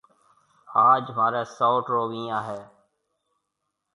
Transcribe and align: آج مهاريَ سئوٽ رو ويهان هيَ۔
آج 0.89 1.03
مهاريَ 1.15 1.41
سئوٽ 1.55 1.85
رو 1.93 2.01
ويهان 2.11 2.41
هيَ۔ 2.47 2.61